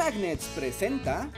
Magnets 0.00 0.46
presenta... 0.56 1.30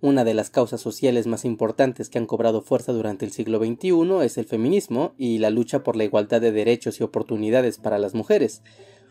Una 0.00 0.24
de 0.24 0.32
las 0.32 0.48
causas 0.48 0.80
sociales 0.80 1.26
más 1.26 1.44
importantes 1.44 2.08
que 2.08 2.16
han 2.16 2.24
cobrado 2.24 2.62
fuerza 2.62 2.94
durante 2.94 3.26
el 3.26 3.32
siglo 3.32 3.58
XXI 3.58 4.24
es 4.24 4.38
el 4.38 4.46
feminismo 4.46 5.12
y 5.18 5.36
la 5.36 5.50
lucha 5.50 5.82
por 5.82 5.94
la 5.94 6.04
igualdad 6.04 6.40
de 6.40 6.52
derechos 6.52 6.98
y 6.98 7.02
oportunidades 7.02 7.76
para 7.76 7.98
las 7.98 8.14
mujeres, 8.14 8.62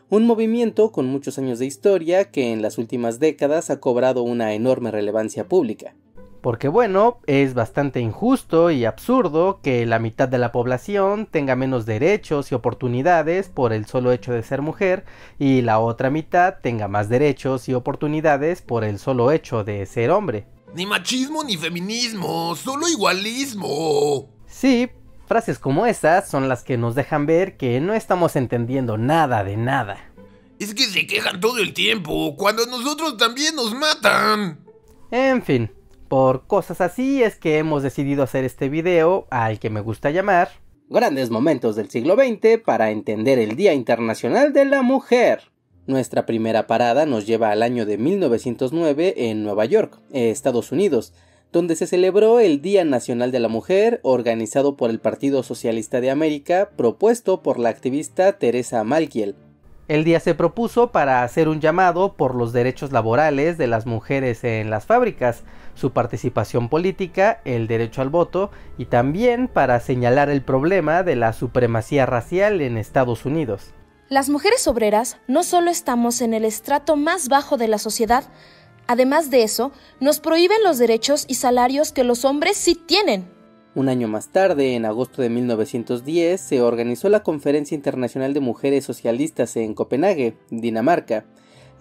un 0.10 0.26
movimiento 0.26 0.92
con 0.92 1.06
muchos 1.06 1.38
años 1.38 1.60
de 1.60 1.68
historia 1.68 2.32
que 2.32 2.52
en 2.52 2.64
las 2.64 2.80
últimas 2.80 3.20
décadas 3.20 3.70
ha 3.70 3.80
cobrado 3.80 4.24
una 4.24 4.56
enorme 4.56 4.90
relevancia 4.90 5.48
pública. 5.48 5.94
Porque 6.42 6.68
bueno, 6.68 7.20
es 7.28 7.54
bastante 7.54 8.00
injusto 8.00 8.72
y 8.72 8.86
absurdo 8.86 9.60
que 9.62 9.86
la 9.86 10.00
mitad 10.00 10.28
de 10.28 10.40
la 10.40 10.52
población 10.52 11.28
tenga 11.28 11.56
menos 11.56 11.86
derechos 11.86 12.52
y 12.52 12.56
oportunidades 12.56 13.48
por 13.48 13.74
el 13.74 13.86
solo 13.86 14.12
hecho 14.12 14.34
de 14.34 14.42
ser 14.42 14.64
mujer 14.64 15.06
y 15.38 15.62
la 15.62 15.78
otra 15.78 16.10
mitad 16.10 16.56
tenga 16.64 16.88
más 16.88 17.10
derechos 17.10 17.70
y 17.70 17.76
oportunidades 17.76 18.64
por 18.64 18.84
el 18.84 18.98
solo 18.98 19.32
hecho 19.32 19.64
de 19.64 19.86
ser 19.86 20.10
hombre. 20.10 20.48
Ni 20.74 20.88
machismo 20.88 21.44
ni 21.44 21.58
feminismo, 21.58 22.56
solo 22.56 22.88
igualismo. 22.88 24.30
Sí, 24.48 24.90
frases 25.28 25.60
como 25.60 25.86
estas 25.86 26.28
son 26.28 26.50
las 26.50 26.64
que 26.64 26.78
nos 26.78 26.96
dejan 26.96 27.28
ver 27.28 27.56
que 27.56 27.80
no 27.82 27.94
estamos 27.94 28.36
entendiendo 28.36 28.98
nada 28.98 29.44
de 29.44 29.58
nada. 29.58 30.12
Es 30.58 30.74
que 30.74 30.86
se 30.86 31.06
quejan 31.06 31.40
todo 31.40 31.60
el 31.60 31.74
tiempo, 31.74 32.36
cuando 32.36 32.66
nosotros 32.66 33.18
también 33.18 33.56
nos 33.56 33.76
matan. 33.76 34.60
En 35.12 35.44
fin, 35.44 35.70
por 36.12 36.46
cosas 36.46 36.82
así 36.82 37.24
es 37.24 37.38
que 37.38 37.58
hemos 37.58 37.84
decidido 37.84 38.22
hacer 38.22 38.44
este 38.44 38.68
video 38.68 39.28
al 39.30 39.60
que 39.60 39.70
me 39.70 39.80
gusta 39.80 40.12
llamar 40.12 40.50
Grandes 40.90 41.30
momentos 41.30 41.78
del 41.78 41.90
siglo 41.90 42.16
XX 42.16 42.62
para 42.66 42.92
entender 42.92 43.40
el 43.40 43.56
Día 43.56 43.74
Internacional 43.74 44.52
de 44.52 44.66
la 44.66 44.82
Mujer. 44.82 45.44
Nuestra 45.88 46.26
primera 46.26 46.68
parada 46.68 47.06
nos 47.06 47.26
lleva 47.26 47.52
al 47.52 47.64
año 47.64 47.86
de 47.86 47.98
1909 47.98 49.30
en 49.30 49.44
Nueva 49.44 49.64
York, 49.64 50.00
Estados 50.12 50.74
Unidos, 50.74 51.14
donde 51.54 51.78
se 51.78 51.88
celebró 51.88 52.42
el 52.42 52.62
Día 52.62 52.84
Nacional 52.84 53.32
de 53.32 53.40
la 53.40 53.48
Mujer 53.48 54.02
organizado 54.04 54.76
por 54.76 54.90
el 54.90 55.00
Partido 55.00 55.44
Socialista 55.44 56.02
de 56.02 56.12
América, 56.12 56.72
propuesto 56.76 57.42
por 57.42 57.58
la 57.58 57.70
activista 57.70 58.34
Teresa 58.34 58.84
Malkiel. 58.84 59.38
El 59.92 60.06
día 60.06 60.22
se 60.22 60.36
propuso 60.36 60.94
para 60.94 61.22
hacer 61.22 61.50
un 61.50 61.60
llamado 61.60 62.14
por 62.14 62.34
los 62.34 62.54
derechos 62.54 62.94
laborales 62.94 63.58
de 63.58 63.68
las 63.68 63.86
mujeres 63.86 64.42
en 64.46 64.70
las 64.70 64.86
fábricas, 64.86 65.44
su 65.76 65.92
participación 65.92 66.70
política, 66.70 67.42
el 67.44 67.68
derecho 67.68 68.02
al 68.02 68.08
voto 68.08 68.52
y 68.78 68.86
también 68.86 69.50
para 69.50 69.82
señalar 69.82 70.30
el 70.30 70.44
problema 70.44 71.04
de 71.04 71.18
la 71.18 71.34
supremacía 71.34 72.06
racial 72.06 72.62
en 72.62 72.78
Estados 72.78 73.26
Unidos. 73.26 73.74
Las 74.08 74.30
mujeres 74.30 74.66
obreras 74.66 75.18
no 75.28 75.44
solo 75.44 75.70
estamos 75.70 76.22
en 76.22 76.34
el 76.34 76.46
estrato 76.46 76.96
más 76.96 77.28
bajo 77.28 77.58
de 77.58 77.68
la 77.68 77.78
sociedad, 77.78 78.24
además 78.88 79.30
de 79.30 79.44
eso, 79.44 79.74
nos 80.00 80.22
prohíben 80.22 80.64
los 80.64 80.78
derechos 80.78 81.26
y 81.28 81.34
salarios 81.34 81.92
que 81.92 82.06
los 82.06 82.24
hombres 82.24 82.56
sí 82.56 82.76
tienen. 82.76 83.41
Un 83.74 83.90
año 83.90 84.08
más 84.08 84.30
tarde, 84.30 84.76
en 84.76 84.86
agosto 84.86 85.22
de 85.22 85.30
1910, 85.30 86.40
se 86.42 86.62
organizó 86.62 87.10
la 87.10 87.24
Conferencia 87.24 87.76
Internacional 87.76 88.34
de 88.34 88.42
Mujeres 88.42 88.84
Socialistas 88.84 89.56
en 89.56 89.74
Copenhague, 89.74 90.36
Dinamarca, 90.50 91.26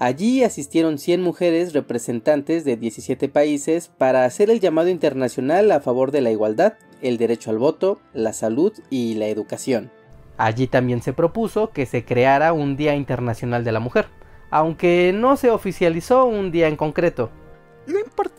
Allí 0.00 0.42
asistieron 0.44 0.96
100 0.96 1.20
mujeres 1.20 1.74
representantes 1.74 2.64
de 2.64 2.78
17 2.78 3.28
países 3.28 3.88
para 3.98 4.24
hacer 4.24 4.48
el 4.48 4.58
llamado 4.58 4.88
internacional 4.88 5.70
a 5.70 5.80
favor 5.80 6.10
de 6.10 6.22
la 6.22 6.30
igualdad, 6.30 6.72
el 7.02 7.18
derecho 7.18 7.50
al 7.50 7.58
voto, 7.58 8.00
la 8.14 8.32
salud 8.32 8.72
y 8.88 9.16
la 9.16 9.26
educación. 9.26 9.90
Allí 10.38 10.68
también 10.68 11.02
se 11.02 11.12
propuso 11.12 11.68
que 11.68 11.84
se 11.84 12.06
creara 12.06 12.54
un 12.54 12.78
Día 12.78 12.94
Internacional 12.94 13.62
de 13.62 13.72
la 13.72 13.80
Mujer, 13.80 14.06
aunque 14.48 15.12
no 15.14 15.36
se 15.36 15.50
oficializó 15.50 16.24
un 16.24 16.50
día 16.50 16.68
en 16.68 16.76
concreto. 16.76 17.28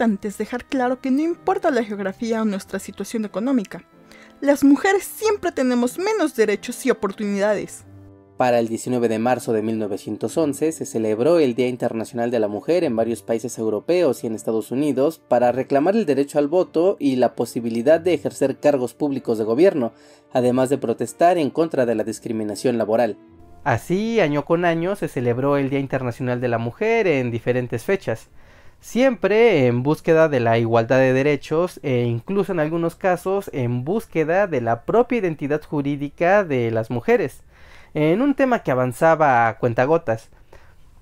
Importante 0.01 0.29
es 0.29 0.39
dejar 0.39 0.65
claro 0.65 0.99
que 0.99 1.11
no 1.11 1.21
importa 1.21 1.69
la 1.69 1.83
geografía 1.83 2.41
o 2.41 2.45
nuestra 2.45 2.79
situación 2.79 3.23
económica, 3.23 3.83
las 4.39 4.63
mujeres 4.63 5.03
siempre 5.03 5.51
tenemos 5.51 5.99
menos 5.99 6.35
derechos 6.35 6.83
y 6.87 6.89
oportunidades. 6.89 7.85
Para 8.35 8.57
el 8.57 8.67
19 8.67 9.07
de 9.09 9.19
marzo 9.19 9.53
de 9.53 9.61
1911 9.61 10.71
se 10.71 10.85
celebró 10.87 11.37
el 11.37 11.53
Día 11.53 11.67
Internacional 11.67 12.31
de 12.31 12.39
la 12.39 12.47
Mujer 12.47 12.83
en 12.83 12.95
varios 12.95 13.21
países 13.21 13.59
europeos 13.59 14.23
y 14.23 14.27
en 14.27 14.33
Estados 14.33 14.71
Unidos 14.71 15.21
para 15.27 15.51
reclamar 15.51 15.95
el 15.95 16.07
derecho 16.07 16.39
al 16.39 16.47
voto 16.47 16.97
y 16.99 17.17
la 17.17 17.35
posibilidad 17.35 18.01
de 18.01 18.15
ejercer 18.15 18.57
cargos 18.57 18.95
públicos 18.95 19.37
de 19.37 19.43
gobierno, 19.43 19.93
además 20.33 20.71
de 20.71 20.79
protestar 20.79 21.37
en 21.37 21.51
contra 21.51 21.85
de 21.85 21.93
la 21.93 22.03
discriminación 22.03 22.79
laboral. 22.79 23.19
Así, 23.63 24.19
año 24.19 24.45
con 24.45 24.65
año, 24.65 24.95
se 24.95 25.07
celebró 25.07 25.57
el 25.57 25.69
Día 25.69 25.77
Internacional 25.77 26.41
de 26.41 26.47
la 26.47 26.57
Mujer 26.57 27.05
en 27.05 27.29
diferentes 27.29 27.83
fechas, 27.83 28.31
siempre 28.81 29.67
en 29.67 29.83
búsqueda 29.83 30.27
de 30.27 30.41
la 30.41 30.57
igualdad 30.57 30.97
de 30.97 31.13
derechos 31.13 31.79
e 31.83 32.01
incluso 32.01 32.51
en 32.51 32.59
algunos 32.59 32.95
casos 32.95 33.49
en 33.53 33.85
búsqueda 33.85 34.47
de 34.47 34.59
la 34.59 34.83
propia 34.83 35.19
identidad 35.19 35.61
jurídica 35.63 36.43
de 36.43 36.71
las 36.71 36.89
mujeres 36.89 37.43
en 37.93 38.21
un 38.21 38.35
tema 38.35 38.63
que 38.63 38.71
avanzaba 38.71 39.47
a 39.47 39.57
cuentagotas. 39.57 40.29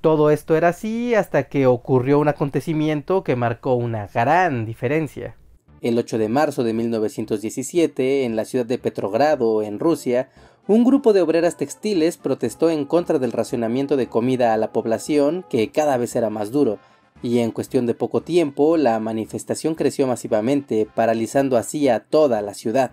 Todo 0.02 0.30
esto 0.30 0.56
era 0.56 0.70
así 0.70 1.16
hasta 1.16 1.44
que 1.44 1.68
ocurrió 1.68 2.20
un 2.20 2.28
acontecimiento 2.28 3.24
que 3.24 3.36
marcó 3.36 3.76
una 3.76 4.08
gran 4.08 4.66
diferencia. 4.66 5.36
El 5.82 5.98
8 5.98 6.18
de 6.18 6.30
marzo 6.30 6.64
de 6.64 6.74
1917, 6.74 8.26
en 8.26 8.36
la 8.36 8.46
ciudad 8.46 8.66
de 8.66 8.78
Petrogrado, 8.78 9.62
en 9.62 9.80
Rusia, 9.80 10.30
un 10.68 10.84
grupo 10.84 11.14
de 11.14 11.22
obreras 11.22 11.58
textiles 11.58 12.18
protestó 12.18 12.70
en 12.70 12.86
contra 12.86 13.18
del 13.18 13.32
racionamiento 13.32 13.98
de 13.98 14.08
comida 14.08 14.54
a 14.54 14.58
la 14.58 14.72
población, 14.72 15.46
que 15.50 15.70
cada 15.72 15.98
vez 15.98 16.16
era 16.16 16.30
más 16.30 16.52
duro, 16.52 16.80
y 17.22 17.40
en 17.40 17.52
cuestión 17.52 17.86
de 17.86 17.94
poco 17.94 18.22
tiempo 18.22 18.78
la 18.78 19.00
manifestación 19.00 19.76
creció 19.76 20.08
masivamente, 20.08 20.88
paralizando 20.94 21.58
así 21.58 21.90
a 21.90 22.00
toda 22.00 22.42
la 22.42 22.54
ciudad. 22.54 22.92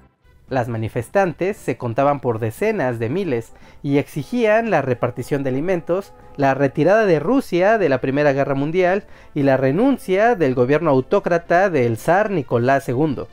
Las 0.49 0.69
manifestantes 0.69 1.57
se 1.57 1.77
contaban 1.77 2.21
por 2.21 2.39
decenas 2.39 3.01
de 3.01 3.09
miles 3.09 3.51
y 3.83 3.99
exigían 3.99 4.71
la 4.71 4.81
repartición 4.81 5.43
de 5.43 5.51
alimentos, 5.51 6.13
la 6.37 6.55
retirada 6.55 7.05
de 7.05 7.19
Rusia 7.19 7.79
de 7.79 7.89
la 7.89 8.01
Primera 8.01 8.33
Guerra 8.33 8.55
Mundial 8.55 9.05
y 9.35 9.43
la 9.43 9.57
renuncia 9.57 10.37
del 10.37 10.55
gobierno 10.55 10.91
autócrata 10.91 11.69
del 11.69 11.97
zar 11.97 12.31
Nicolás 12.31 12.89
II. 12.89 13.25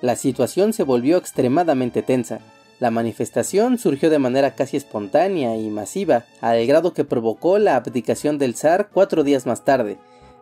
La 0.00 0.14
situación 0.14 0.72
se 0.72 0.84
volvió 0.84 1.16
extremadamente 1.16 2.02
tensa. 2.02 2.38
La 2.78 2.92
manifestación 2.92 3.76
surgió 3.76 4.08
de 4.08 4.20
manera 4.20 4.54
casi 4.54 4.76
espontánea 4.76 5.56
y 5.56 5.68
masiva, 5.68 6.24
al 6.40 6.64
grado 6.66 6.94
que 6.94 7.04
provocó 7.04 7.58
la 7.58 7.76
abdicación 7.76 8.38
del 8.38 8.54
zar 8.54 8.88
cuatro 8.92 9.24
días 9.24 9.44
más 9.44 9.64
tarde. 9.64 9.98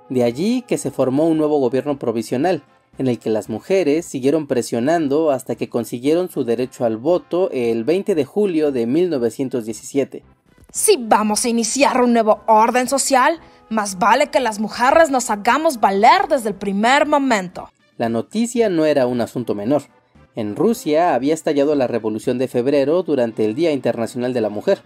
De 0.08 0.24
allí 0.24 0.62
que 0.62 0.78
se 0.78 0.90
formó 0.90 1.26
un 1.26 1.38
nuevo 1.38 1.58
gobierno 1.58 1.98
provisional, 1.98 2.62
en 2.98 3.06
el 3.06 3.18
que 3.18 3.30
las 3.30 3.48
mujeres 3.48 4.06
siguieron 4.06 4.46
presionando 4.46 5.30
hasta 5.30 5.54
que 5.54 5.68
consiguieron 5.68 6.30
su 6.30 6.44
derecho 6.44 6.84
al 6.84 6.96
voto 6.96 7.50
el 7.52 7.84
20 7.84 8.14
de 8.14 8.24
julio 8.24 8.72
de 8.72 8.86
1917. 8.86 10.24
Si 10.70 10.96
vamos 10.98 11.44
a 11.44 11.48
iniciar 11.48 12.02
un 12.02 12.12
nuevo 12.12 12.40
orden 12.46 12.88
social, 12.88 13.40
más 13.70 13.98
vale 13.98 14.28
que 14.28 14.40
las 14.40 14.58
mujeres 14.58 15.10
nos 15.10 15.30
hagamos 15.30 15.80
valer 15.80 16.28
desde 16.28 16.50
el 16.50 16.54
primer 16.54 17.06
momento. 17.06 17.70
La 17.96 18.08
noticia 18.08 18.68
no 18.68 18.84
era 18.84 19.06
un 19.06 19.20
asunto 19.20 19.54
menor. 19.54 19.82
En 20.34 20.56
Rusia 20.56 21.14
había 21.14 21.34
estallado 21.34 21.74
la 21.74 21.86
Revolución 21.86 22.38
de 22.38 22.48
Febrero 22.48 23.02
durante 23.02 23.44
el 23.44 23.54
Día 23.54 23.72
Internacional 23.72 24.32
de 24.32 24.40
la 24.40 24.50
Mujer, 24.50 24.80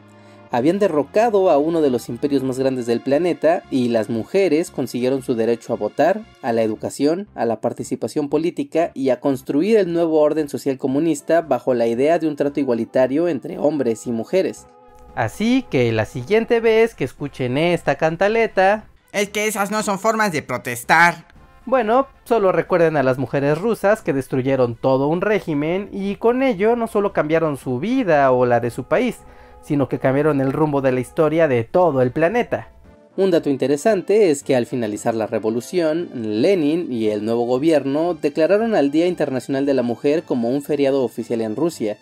habían 0.53 0.79
derrocado 0.79 1.51
a 1.51 1.59
uno 1.59 1.81
de 1.81 1.91
los 1.91 2.09
imperios 2.11 2.43
más 2.43 2.59
grandes 2.59 2.87
del 2.87 3.01
planeta 3.01 3.63
y 3.71 3.89
las 3.89 4.11
mujeres 4.11 4.71
consiguieron 4.71 5.23
su 5.23 5.35
derecho 5.35 5.73
a 5.73 5.77
votar, 5.77 6.21
a 6.43 6.53
la 6.53 6.63
educación, 6.63 7.27
a 7.35 7.47
la 7.47 7.61
participación 7.61 8.29
política 8.29 8.93
y 8.95 9.09
a 9.09 9.19
construir 9.19 9.79
el 9.79 9.93
nuevo 9.93 10.21
orden 10.21 10.51
social 10.51 10.77
comunista 10.77 11.41
bajo 11.41 11.73
la 11.73 11.87
idea 11.87 12.19
de 12.19 12.29
un 12.29 12.37
trato 12.37 12.61
igualitario 12.61 13.29
entre 13.29 13.59
hombres 13.59 14.07
y 14.07 14.13
mujeres. 14.13 14.67
Así 15.15 15.65
que 15.71 15.91
la 15.91 16.05
siguiente 16.05 16.61
vez 16.61 16.95
que 16.95 17.05
escuchen 17.05 17.57
esta 17.57 17.97
cantaleta... 17.97 18.85
Es 19.13 19.31
que 19.31 19.47
esas 19.47 19.71
no 19.71 19.83
son 19.83 19.99
formas 19.99 20.33
de 20.33 20.43
protestar. 20.43 21.27
Bueno, 21.65 22.09
solo 22.25 22.51
recuerden 22.51 22.97
a 22.97 23.03
las 23.03 23.19
mujeres 23.19 23.59
rusas 23.59 24.03
que 24.03 24.13
destruyeron 24.13 24.75
todo 24.75 25.07
un 25.07 25.21
régimen 25.21 25.89
y 25.93 26.17
con 26.17 26.43
ello 26.43 26.77
no 26.77 26.89
solo 26.89 27.13
cambiaron 27.13 27.57
su 27.57 27.79
vida 27.79 28.33
o 28.33 28.47
la 28.47 28.59
de 28.59 28.71
su 28.71 28.85
país, 28.85 29.21
sino 29.63 29.89
que 29.89 29.99
cambiaron 29.99 30.41
el 30.41 30.53
rumbo 30.53 30.81
de 30.81 30.93
la 30.93 31.01
historia 31.01 31.49
de 31.49 31.65
todo 31.65 32.03
el 32.03 32.11
planeta. 32.11 32.69
Un 33.17 33.31
dato 33.31 33.51
interesante 33.51 34.31
es 34.31 34.43
que 34.43 34.57
al 34.57 34.65
finalizar 34.65 35.15
la 35.15 35.27
revolución, 35.27 36.09
Lenin 36.15 36.91
y 36.91 37.09
el 37.09 37.25
nuevo 37.25 37.45
gobierno 37.45 38.15
declararon 38.15 38.75
al 38.75 38.91
Día 38.91 39.07
Internacional 39.07 39.67
de 39.67 39.75
la 39.75 39.83
Mujer 39.83 40.23
como 40.23 40.49
un 40.49 40.63
feriado 40.63 41.05
oficial 41.05 41.43
en 41.43 41.55
Rusia, 41.55 41.99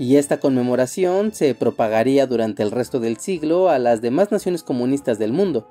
y 0.00 0.16
esta 0.16 0.40
conmemoración 0.40 1.32
se 1.32 1.54
propagaría 1.54 2.26
durante 2.26 2.62
el 2.62 2.72
resto 2.72 2.98
del 2.98 3.18
siglo 3.18 3.68
a 3.68 3.78
las 3.78 4.00
demás 4.00 4.32
naciones 4.32 4.62
comunistas 4.62 5.18
del 5.18 5.32
mundo, 5.32 5.68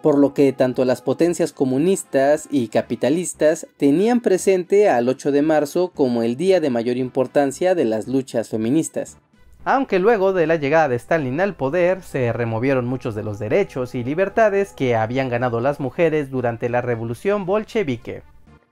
por 0.00 0.16
lo 0.18 0.32
que 0.32 0.52
tanto 0.52 0.84
las 0.84 1.02
potencias 1.02 1.52
comunistas 1.52 2.48
y 2.50 2.68
capitalistas 2.68 3.66
tenían 3.76 4.20
presente 4.20 4.88
al 4.88 5.08
8 5.08 5.32
de 5.32 5.42
marzo 5.42 5.90
como 5.94 6.22
el 6.22 6.36
día 6.36 6.60
de 6.60 6.70
mayor 6.70 6.96
importancia 6.96 7.74
de 7.74 7.84
las 7.84 8.08
luchas 8.08 8.48
feministas. 8.48 9.18
Aunque 9.64 9.98
luego 9.98 10.32
de 10.32 10.46
la 10.46 10.56
llegada 10.56 10.88
de 10.88 10.96
Stalin 10.96 11.40
al 11.40 11.54
poder 11.54 12.02
se 12.02 12.32
removieron 12.32 12.86
muchos 12.86 13.14
de 13.14 13.22
los 13.22 13.38
derechos 13.38 13.94
y 13.94 14.04
libertades 14.04 14.72
que 14.72 14.96
habían 14.96 15.28
ganado 15.28 15.60
las 15.60 15.80
mujeres 15.80 16.30
durante 16.30 16.68
la 16.68 16.80
revolución 16.80 17.46
bolchevique. 17.46 18.22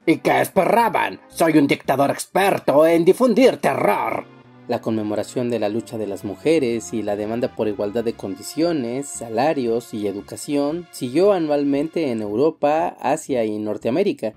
¿Y 0.07 0.19
qué 0.19 0.41
esperaban? 0.41 1.21
Soy 1.29 1.59
un 1.59 1.67
dictador 1.67 2.11
experto 2.11 2.87
en 2.87 3.05
difundir 3.05 3.59
terror. 3.59 4.25
La 4.67 4.81
conmemoración 4.81 5.51
de 5.51 5.59
la 5.59 5.69
lucha 5.69 5.99
de 5.99 6.07
las 6.07 6.25
mujeres 6.25 6.93
y 6.93 7.03
la 7.03 7.17
demanda 7.17 7.55
por 7.55 7.69
igualdad 7.69 8.05
de 8.05 8.13
condiciones, 8.13 9.07
salarios 9.07 9.95
y 9.95 10.07
educación 10.07 10.87
siguió 10.91 11.33
anualmente 11.33 12.11
en 12.11 12.23
Europa, 12.23 12.97
Asia 13.01 13.45
y 13.45 13.59
Norteamérica, 13.59 14.35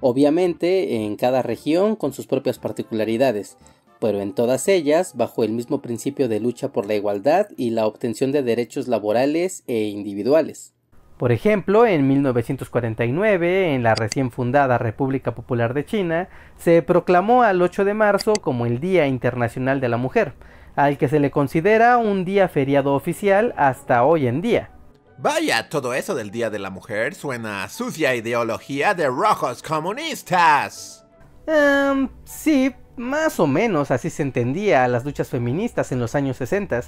obviamente 0.00 1.04
en 1.04 1.16
cada 1.16 1.42
región 1.42 1.96
con 1.96 2.12
sus 2.12 2.26
propias 2.26 2.58
particularidades, 2.58 3.56
pero 4.00 4.20
en 4.20 4.32
todas 4.32 4.68
ellas 4.68 5.16
bajo 5.16 5.44
el 5.44 5.52
mismo 5.52 5.80
principio 5.80 6.28
de 6.28 6.40
lucha 6.40 6.72
por 6.72 6.86
la 6.86 6.94
igualdad 6.94 7.48
y 7.56 7.70
la 7.70 7.86
obtención 7.86 8.32
de 8.32 8.42
derechos 8.42 8.88
laborales 8.88 9.64
e 9.66 9.84
individuales. 9.84 10.74
Por 11.18 11.32
ejemplo, 11.32 11.84
en 11.84 12.06
1949, 12.06 13.74
en 13.74 13.82
la 13.82 13.96
recién 13.96 14.30
fundada 14.30 14.78
República 14.78 15.34
Popular 15.34 15.74
de 15.74 15.84
China, 15.84 16.28
se 16.56 16.80
proclamó 16.82 17.42
al 17.42 17.60
8 17.60 17.84
de 17.84 17.94
marzo 17.94 18.34
como 18.34 18.66
el 18.66 18.78
Día 18.78 19.08
Internacional 19.08 19.80
de 19.80 19.88
la 19.88 19.96
Mujer, 19.96 20.34
al 20.76 20.96
que 20.96 21.08
se 21.08 21.18
le 21.18 21.32
considera 21.32 21.98
un 21.98 22.24
día 22.24 22.48
feriado 22.48 22.94
oficial 22.94 23.52
hasta 23.56 24.04
hoy 24.04 24.28
en 24.28 24.40
día. 24.40 24.70
Vaya, 25.20 25.68
todo 25.68 25.94
eso 25.94 26.14
del 26.14 26.30
Día 26.30 26.50
de 26.50 26.60
la 26.60 26.70
Mujer 26.70 27.16
suena 27.16 27.64
a 27.64 27.68
sucia 27.68 28.14
ideología 28.14 28.94
de 28.94 29.08
rojos 29.08 29.60
comunistas. 29.60 31.04
Um, 31.48 32.08
sí, 32.22 32.72
más 32.98 33.40
o 33.40 33.46
menos 33.46 33.90
así 33.90 34.10
se 34.10 34.22
entendía 34.22 34.84
a 34.84 34.88
las 34.88 35.04
luchas 35.04 35.28
feministas 35.28 35.92
en 35.92 36.00
los 36.00 36.14
años 36.14 36.36
60, 36.36 36.82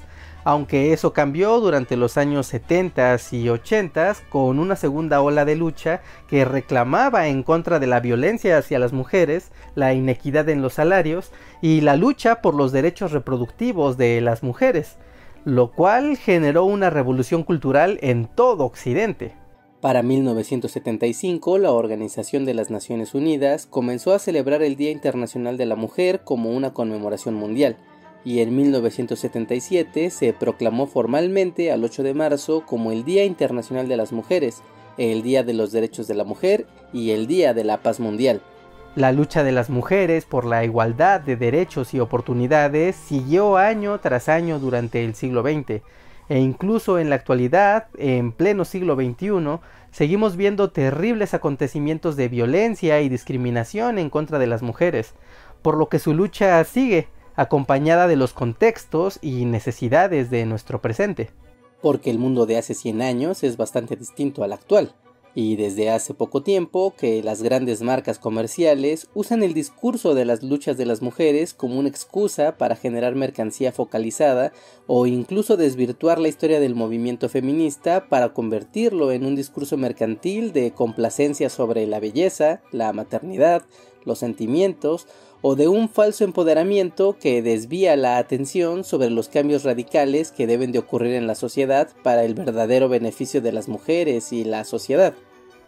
aunque 0.45 0.93
eso 0.93 1.12
cambió 1.12 1.61
durante 1.61 1.97
los 1.97 2.17
años 2.17 2.47
70 2.49 3.17
y 3.33 3.49
80 3.49 4.17
con 4.29 4.59
una 4.59 4.77
segunda 4.77 5.21
ola 5.21 5.45
de 5.45 5.57
lucha 5.57 6.03
que 6.29 6.45
reclamaba 6.45 7.29
en 7.29 7.43
contra 7.43 7.79
de 7.79 7.87
la 7.87 8.01
violencia 8.01 8.59
hacia 8.59 8.79
las 8.79 8.93
mujeres, 8.93 9.53
la 9.75 9.95
inequidad 9.95 10.49
en 10.49 10.62
los 10.62 10.75
salarios 10.75 11.33
y 11.62 11.81
la 11.81 11.97
lucha 11.97 12.43
por 12.43 12.55
los 12.55 12.73
derechos 12.73 13.12
reproductivos 13.12 13.97
de 13.97 14.21
las 14.21 14.43
mujeres, 14.43 14.97
lo 15.45 15.71
cual 15.73 16.17
generó 16.17 16.65
una 16.65 16.91
revolución 16.91 17.45
cultural 17.45 17.99
en 18.03 18.27
todo 18.27 18.65
Occidente. 18.65 19.39
Para 19.81 20.03
1975, 20.03 21.56
la 21.56 21.73
Organización 21.73 22.44
de 22.44 22.53
las 22.53 22.69
Naciones 22.69 23.15
Unidas 23.15 23.65
comenzó 23.65 24.12
a 24.12 24.19
celebrar 24.19 24.62
el 24.62 24.77
Día 24.77 24.91
Internacional 24.91 25.56
de 25.56 25.65
la 25.65 25.75
Mujer 25.75 26.21
como 26.23 26.50
una 26.50 26.75
conmemoración 26.75 27.35
mundial, 27.35 27.77
y 28.23 28.41
en 28.41 28.55
1977 28.55 30.11
se 30.11 30.35
proclamó 30.35 30.87
formalmente 30.87 31.73
al 31.73 31.82
8 31.82 32.03
de 32.03 32.12
marzo 32.12 32.67
como 32.67 32.93
el 32.93 33.05
Día 33.05 33.25
Internacional 33.25 33.88
de 33.88 33.97
las 33.97 34.12
Mujeres, 34.12 34.62
el 34.99 35.23
Día 35.23 35.44
de 35.44 35.55
los 35.55 35.73
Derechos 35.73 36.06
de 36.06 36.15
la 36.15 36.25
Mujer 36.25 36.67
y 36.93 37.12
el 37.12 37.26
Día 37.26 37.55
de 37.55 37.65
la 37.65 37.79
Paz 37.79 38.00
Mundial. 38.00 38.43
La 38.97 39.12
lucha 39.12 39.44
de 39.44 39.53
las 39.53 39.71
mujeres 39.71 40.26
por 40.26 40.44
la 40.44 40.62
igualdad 40.62 41.23
de 41.23 41.37
derechos 41.37 41.94
y 41.94 42.00
oportunidades 42.00 42.97
siguió 42.97 43.56
año 43.56 43.99
tras 44.00 44.29
año 44.29 44.59
durante 44.59 45.03
el 45.06 45.15
siglo 45.15 45.41
XX, 45.41 45.81
e 46.31 46.38
incluso 46.38 47.00
en 47.00 47.11
la 47.11 47.17
actualidad, 47.17 47.88
en 47.99 48.31
pleno 48.31 48.65
siglo 48.65 48.94
XXI, 48.94 49.59
seguimos 49.91 50.37
viendo 50.37 50.71
terribles 50.71 51.35
acontecimientos 51.35 52.15
de 52.15 52.29
violencia 52.29 53.00
y 53.00 53.09
discriminación 53.09 53.99
en 53.99 54.11
contra 54.11 54.38
de 54.38 54.47
las 54.47 54.62
mujeres, 54.62 55.15
por 55.61 55.77
lo 55.77 55.88
que 55.88 55.99
su 55.99 56.15
lucha 56.15 56.62
sigue, 56.62 57.09
acompañada 57.35 58.06
de 58.06 58.15
los 58.15 58.32
contextos 58.32 59.19
y 59.21 59.44
necesidades 59.44 60.31
de 60.31 60.47
nuestro 60.47 60.81
presente. 60.81 61.31
Porque 61.82 62.11
el 62.11 62.21
mundo 62.21 62.47
de 62.47 62.59
hace 62.59 62.75
100 62.75 63.03
años 63.03 63.43
es 63.43 63.56
bastante 63.56 63.97
distinto 63.97 64.44
al 64.44 64.53
actual 64.53 64.94
y 65.35 65.56
desde 65.56 65.91
hace 65.91 66.15
poco 66.15 66.43
tiempo 66.43 66.94
que 66.97 67.23
las 67.23 67.43
grandes 67.43 67.82
marcas 67.82 68.19
comerciales 68.19 69.09
usan 69.15 69.43
el 69.43 69.55
discurso 69.55 70.15
de 70.15 70.25
las 70.25 70.43
luchas 70.43 70.77
de 70.77 70.87
las 70.87 71.03
mujeres 71.03 71.55
como 71.55 71.79
una 71.79 71.88
excusa 71.88 72.56
para 72.56 72.77
generar 72.77 73.15
mercancía 73.15 73.73
focalizada 73.73 74.53
o 74.87 75.06
incluso 75.06 75.56
desvirtuar 75.56 76.19
la 76.19 76.29
historia 76.29 76.61
del 76.61 76.75
movimiento 76.75 77.29
feminista 77.29 78.09
para 78.09 78.32
convertirlo 78.32 79.12
en 79.12 79.25
un 79.25 79.37
discurso 79.37 79.77
mercantil 79.77 80.53
de 80.53 80.73
complacencia 80.73 81.49
sobre 81.49 81.87
la 81.87 82.00
belleza, 82.00 82.62
la 82.73 82.93
maternidad, 82.93 83.62
los 84.05 84.19
sentimientos 84.19 85.06
o 85.42 85.56
de 85.56 85.69
un 85.69 85.88
falso 85.88 86.25
empoderamiento 86.25 87.16
que 87.19 87.42
desvía 87.42 87.96
la 87.96 88.19
atención 88.19 88.84
sobre 88.84 89.10
los 89.10 89.28
cambios 89.28 89.64
radicales 89.64 90.32
que 90.32 90.46
deben 90.46 90.72
de 90.72 90.78
ocurrir 90.78 91.14
en 91.14 91.26
la 91.26 91.34
sociedad 91.34 91.88
para 92.02 92.25
el 92.25 92.34
verdadero 92.34 92.88
beneficio 92.88 93.40
de 93.40 93.52
las 93.52 93.69
mujeres 93.69 94.32
y 94.32 94.44
la 94.44 94.64
sociedad. 94.64 95.14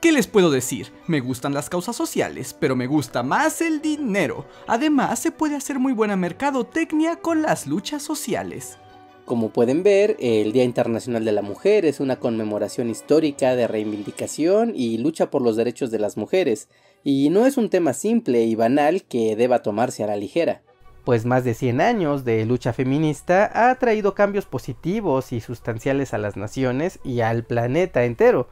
¿Qué 0.01 0.11
les 0.11 0.27
puedo 0.27 0.51
decir? 0.51 0.93
Me 1.07 1.21
gustan 1.21 1.55
las 1.55 1.71
causas 1.71 1.95
sociales, 1.95 2.57
pero 2.59 2.75
me 2.75 2.89
gusta 2.89 3.23
más 3.23 3.61
el 3.61 3.81
dinero. 3.81 4.47
Además, 4.67 5.21
se 5.21 5.31
puede 5.31 5.55
hacer 5.55 5.79
muy 5.79 5.93
buena 5.93 6.17
mercadotecnia 6.17 7.17
con 7.17 7.41
las 7.41 7.69
luchas 7.69 8.03
sociales. 8.03 8.79
Como 9.25 9.51
pueden 9.51 9.85
ver, 9.85 10.17
el 10.19 10.53
Día 10.53 10.65
Internacional 10.65 11.25
de 11.25 11.31
la 11.31 11.43
Mujer 11.43 11.85
es 11.85 12.01
una 12.01 12.17
conmemoración 12.17 12.91
histórica 12.91 13.55
de 13.55 13.69
reivindicación 13.69 14.73
y 14.75 14.99
lucha 14.99 15.31
por 15.31 15.43
los 15.43 15.57
derechos 15.57 15.93
de 15.93 16.01
las 16.01 16.17
mujeres, 16.17 16.69
y 17.05 17.31
no 17.31 17.47
es 17.47 17.57
un 17.57 17.71
tema 17.71 17.93
simple 17.93 18.43
y 18.43 18.57
banal 18.57 19.05
que 19.05 19.37
deba 19.37 19.63
tomarse 19.63 20.03
a 20.03 20.09
la 20.09 20.17
ligera. 20.17 20.63
Pues 21.05 21.25
más 21.25 21.45
de 21.45 21.55
100 21.55 21.81
años 21.81 22.25
de 22.25 22.45
lucha 22.45 22.73
feminista 22.73 23.71
ha 23.71 23.75
traído 23.77 24.15
cambios 24.15 24.47
positivos 24.47 25.33
y 25.33 25.41
sustanciales 25.41 26.15
a 26.15 26.19
las 26.19 26.37
naciones 26.37 26.99
y 27.05 27.21
al 27.21 27.45
planeta 27.45 28.05
entero, 28.05 28.49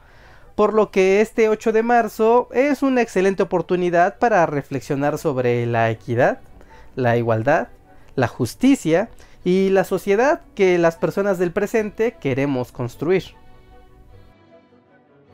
por 0.55 0.73
lo 0.73 0.89
que 0.89 1.19
este 1.19 1.49
8 1.49 1.73
de 1.73 1.83
marzo 1.83 2.47
es 2.53 2.81
una 2.81 3.01
excelente 3.01 3.43
oportunidad 3.43 4.19
para 4.19 4.45
reflexionar 4.45 5.17
sobre 5.17 5.65
la 5.65 5.91
equidad, 5.91 6.39
la 6.95 7.17
igualdad, 7.17 7.67
la 8.15 8.27
justicia 8.27 9.09
y 9.43 9.69
la 9.69 9.83
sociedad 9.83 10.41
que 10.55 10.77
las 10.77 10.97
personas 10.97 11.39
del 11.39 11.51
presente 11.51 12.15
queremos 12.19 12.71
construir 12.71 13.23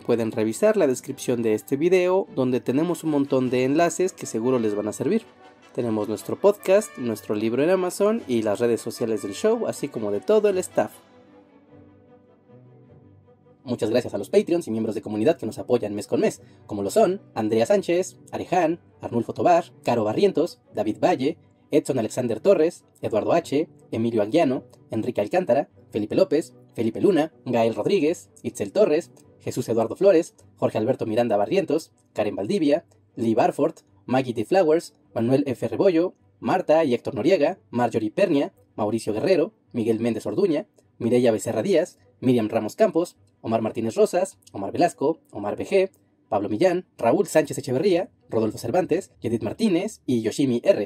pueden 0.08 0.32
revisar 0.32 0.78
la 0.78 0.88
descripción 0.88 1.44
de 1.44 1.54
este 1.54 1.76
video 1.76 2.28
donde 2.34 2.62
tenemos 2.62 3.04
un 3.04 3.10
montón 3.12 3.50
de 3.50 3.66
enlaces 3.66 4.14
que 4.14 4.26
seguro 4.26 4.58
les 4.58 4.74
van 4.74 4.88
a 4.88 4.94
servir. 4.94 5.24
Tenemos 5.76 6.08
nuestro 6.08 6.40
podcast, 6.40 6.98
nuestro 6.98 7.36
libro 7.36 7.62
en 7.62 7.70
Amazon 7.70 8.24
y 8.26 8.42
las 8.42 8.62
redes 8.62 8.80
sociales 8.80 9.22
del 9.22 9.34
show, 9.34 9.68
así 9.68 9.90
como 9.90 10.10
de 10.12 10.22
todo 10.22 10.48
el 10.48 10.60
staff. 10.60 10.94
Muchas 13.66 13.90
gracias 13.90 14.14
a 14.14 14.18
los 14.18 14.30
Patreons 14.30 14.66
y 14.68 14.72
miembros 14.72 14.96
de 14.96 15.02
comunidad 15.02 15.38
que 15.38 15.46
nos 15.46 15.60
apoyan 15.60 15.94
mes 15.94 16.08
con 16.08 16.22
mes, 16.22 16.42
como 16.68 16.84
lo 16.84 16.90
son 16.90 17.22
Andrea 17.36 17.66
Sánchez, 17.66 18.18
Areján, 18.32 18.80
Arnulfo 19.02 19.34
Tobar, 19.34 19.66
Caro 19.84 20.06
Barrientos, 20.06 20.62
David 20.74 21.00
Valle, 21.04 21.38
Edson 21.72 22.00
Alexander 22.00 22.40
Torres, 22.40 22.84
Eduardo 23.02 23.34
H., 23.34 23.68
Emilio 23.92 24.22
Anguiano, 24.22 24.64
Enrique 24.92 25.22
Alcántara, 25.22 25.70
Felipe 25.92 26.16
López, 26.16 26.54
Felipe 26.74 27.02
Luna, 27.02 27.34
Gael 27.46 27.76
Rodríguez, 27.76 28.30
Itzel 28.44 28.72
Torres, 28.72 29.12
Jesús 29.40 29.70
Eduardo 29.70 29.96
Flores, 29.96 30.36
Jorge 30.56 30.78
Alberto 30.78 31.06
Miranda 31.06 31.38
Barrientos, 31.38 31.92
Karen 32.14 32.36
Valdivia, 32.36 32.86
Lee 33.16 33.36
Barford, 33.36 33.76
Maggie 34.06 34.34
D. 34.34 34.46
Flowers, 34.46 34.94
Manuel 35.14 35.44
F. 35.48 35.68
Rebollo, 35.68 36.14
Marta 36.40 36.84
y 36.84 36.94
Héctor 36.94 37.16
Noriega, 37.16 37.58
Marjorie 37.72 38.12
Pernia, 38.12 38.54
Mauricio 38.76 39.14
Guerrero, 39.14 39.54
Miguel 39.74 40.00
Méndez 40.00 40.26
Orduña, 40.26 40.68
Mireya 41.00 41.32
Becerra 41.32 41.64
Díaz, 41.64 41.98
Miriam 42.20 42.50
Ramos 42.50 42.76
Campos, 42.76 43.18
Omar 43.42 43.62
Martínez 43.62 43.96
Rosas, 43.96 44.38
Omar 44.52 44.72
Velasco, 44.72 45.20
Omar 45.32 45.56
BG, 45.56 45.92
Pablo 46.30 46.50
Millán, 46.50 46.86
Raúl 46.98 47.28
Sánchez 47.28 47.58
Echeverría, 47.58 48.10
Rodolfo 48.30 48.58
Cervantes, 48.58 49.12
Edith 49.22 49.44
Martínez 49.44 50.02
y 50.06 50.22
Yoshimi 50.22 50.62
R. 50.64 50.86